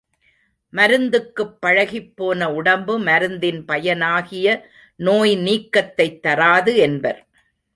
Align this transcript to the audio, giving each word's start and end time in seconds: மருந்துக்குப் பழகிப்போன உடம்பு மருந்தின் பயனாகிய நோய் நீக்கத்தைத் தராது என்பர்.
மருந்துக்குப் 0.73 1.53
பழகிப்போன 1.65 2.53
உடம்பு 2.53 2.99
மருந்தின் 2.99 3.61
பயனாகிய 3.67 4.47
நோய் 4.99 5.35
நீக்கத்தைத் 5.37 6.19
தராது 6.19 6.75
என்பர். 6.77 7.21